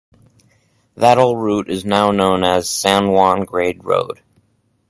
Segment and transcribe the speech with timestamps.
[0.95, 4.19] That old route is now known as San Juan Grade Road.